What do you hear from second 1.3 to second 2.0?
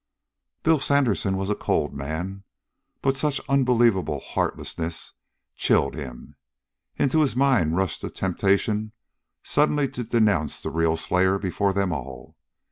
was a cold